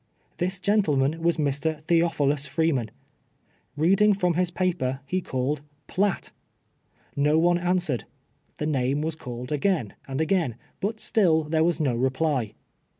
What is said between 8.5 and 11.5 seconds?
The name was called again and again, but fitill